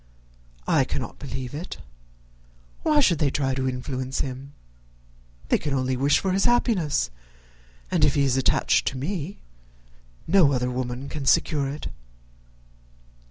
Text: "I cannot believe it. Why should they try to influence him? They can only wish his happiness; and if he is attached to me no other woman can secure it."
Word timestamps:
"I 0.67 0.83
cannot 0.83 1.19
believe 1.19 1.53
it. 1.53 1.77
Why 2.81 3.01
should 3.01 3.19
they 3.19 3.29
try 3.29 3.53
to 3.53 3.69
influence 3.69 4.21
him? 4.21 4.53
They 5.49 5.59
can 5.59 5.75
only 5.75 5.95
wish 5.95 6.21
his 6.21 6.45
happiness; 6.45 7.11
and 7.91 8.03
if 8.03 8.15
he 8.15 8.23
is 8.23 8.35
attached 8.35 8.87
to 8.87 8.97
me 8.97 9.43
no 10.25 10.53
other 10.53 10.71
woman 10.71 11.07
can 11.07 11.27
secure 11.27 11.69
it." 11.69 11.89